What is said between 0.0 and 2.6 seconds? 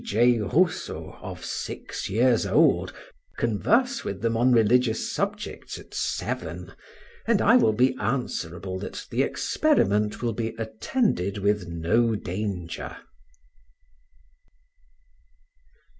J. Rousseau of six years